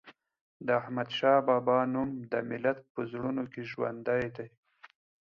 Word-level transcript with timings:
د 0.65 0.67
احمد 0.81 1.09
شاه 1.17 1.39
بابا 1.47 1.77
نوم 1.93 2.09
د 2.31 2.33
ملت 2.49 2.79
په 2.93 2.99
زړونو 3.11 3.43
کې 3.53 3.61
ژوندی 3.71 4.25
دی. 4.35 4.47